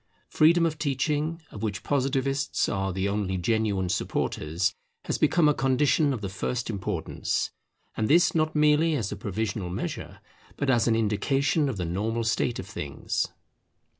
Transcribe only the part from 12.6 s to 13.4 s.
things.